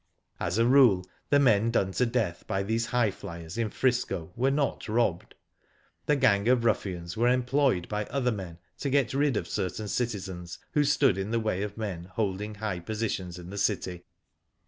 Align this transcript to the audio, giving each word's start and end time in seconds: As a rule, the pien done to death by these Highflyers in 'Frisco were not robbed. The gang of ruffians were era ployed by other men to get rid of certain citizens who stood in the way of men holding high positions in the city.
As 0.39 0.57
a 0.57 0.65
rule, 0.65 1.05
the 1.29 1.37
pien 1.39 1.69
done 1.69 1.91
to 1.91 2.07
death 2.07 2.47
by 2.47 2.63
these 2.63 2.87
Highflyers 2.87 3.55
in 3.55 3.69
'Frisco 3.69 4.33
were 4.35 4.49
not 4.49 4.89
robbed. 4.89 5.35
The 6.07 6.15
gang 6.15 6.47
of 6.47 6.63
ruffians 6.65 7.15
were 7.15 7.27
era 7.27 7.43
ployed 7.43 7.87
by 7.87 8.05
other 8.05 8.31
men 8.31 8.57
to 8.79 8.89
get 8.89 9.13
rid 9.13 9.37
of 9.37 9.47
certain 9.47 9.87
citizens 9.87 10.57
who 10.71 10.83
stood 10.83 11.19
in 11.19 11.29
the 11.29 11.39
way 11.39 11.61
of 11.61 11.77
men 11.77 12.05
holding 12.05 12.55
high 12.55 12.79
positions 12.79 13.37
in 13.37 13.51
the 13.51 13.59
city. 13.59 14.05